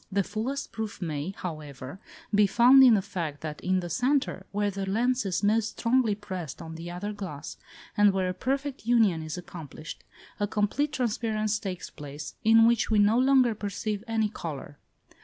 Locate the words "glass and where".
7.13-8.27